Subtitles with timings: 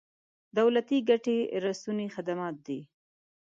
[0.57, 2.79] دولتي ګټې رسونې خدمات دي.